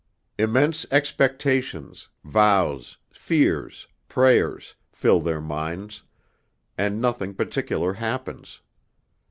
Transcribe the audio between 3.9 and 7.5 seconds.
prayers, fill their minds; and nothing